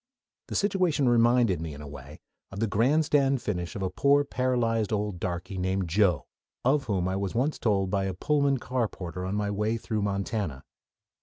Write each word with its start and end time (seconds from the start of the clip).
The 0.47 0.55
situation 0.55 1.07
reminded 1.07 1.61
me 1.61 1.75
in 1.75 1.81
a 1.83 1.87
way 1.87 2.21
of 2.49 2.59
the 2.59 2.65
grandstand 2.65 3.39
finish 3.39 3.75
of 3.75 3.83
a 3.83 3.91
poor 3.91 4.23
paralyzed 4.23 4.91
old 4.91 5.19
darky 5.19 5.59
named 5.59 5.89
Joe, 5.89 6.25
of 6.65 6.85
whom 6.85 7.07
I 7.07 7.15
was 7.15 7.35
once 7.35 7.59
told 7.59 7.91
by 7.91 8.05
a 8.05 8.15
Pullman 8.15 8.57
car 8.57 8.87
porter 8.87 9.23
on 9.27 9.35
my 9.35 9.51
way 9.51 9.77
through 9.77 10.01
Montana. 10.01 10.63